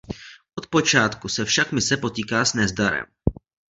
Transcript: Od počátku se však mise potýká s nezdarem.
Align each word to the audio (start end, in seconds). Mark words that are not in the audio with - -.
Od 0.55 0.67
počátku 0.67 1.29
se 1.29 1.45
však 1.45 1.71
mise 1.71 1.97
potýká 1.97 2.45
s 2.45 2.53
nezdarem. 2.53 3.05